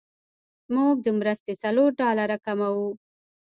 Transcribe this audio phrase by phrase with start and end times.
[0.75, 2.89] موږ د مرستې څلور ډالره کموو.